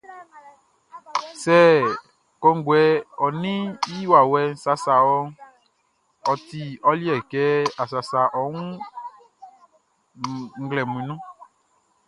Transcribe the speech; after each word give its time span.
Sɛ 1.43 1.59
kɔnguɛʼn 2.41 3.03
ɔ 3.23 3.27
ninʼn 3.41 3.67
i 3.95 3.97
wawɛʼn 4.11 4.51
sasa 4.63 4.93
wɔʼn, 5.07 5.27
ɔ 6.31 6.33
ti 6.47 6.61
ɔ 6.89 6.91
liɛ 7.01 7.15
kɛ 7.31 7.41
a 7.81 7.83
sasa 7.91 8.19
ɔ 8.39 8.41
wun 8.51 8.69
nglɛmun 10.63 11.03
nunʼn. 11.07 11.21